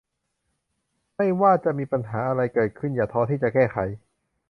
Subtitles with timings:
[1.15, 3.77] ไม่ว่าจะมีปัญหาอะไรเกิดขึ้นอย่าท้อที่จะแก้ไข